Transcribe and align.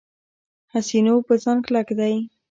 حسینو 0.73 1.15
په 1.27 1.33
ځان 1.43 1.57
کلک 1.65 1.87
دی. 1.99 2.15